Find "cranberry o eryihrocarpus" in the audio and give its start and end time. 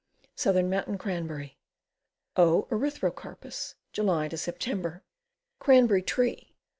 0.97-3.75